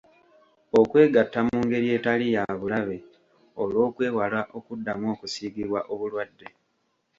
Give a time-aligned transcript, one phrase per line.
[0.79, 2.97] Okwegatta mu ngeri etali ya bulabe
[3.61, 6.47] olw’okwewala okuddamu okusiigibwa obulwadde.